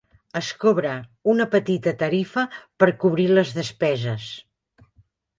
Es 0.39 0.47
cobra 0.61 0.93
una 1.33 1.45
petita 1.55 1.93
tarifa 1.99 2.45
per 2.83 2.87
cobrir 3.03 3.27
les 3.33 3.51
despeses. 3.59 4.25